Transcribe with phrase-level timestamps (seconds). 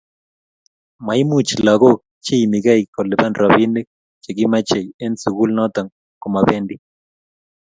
[1.05, 3.87] maimuchi lakok cheiimikei kolipan ropinik
[4.23, 5.87] chekimachei eng sukul notok
[6.21, 6.75] komapendi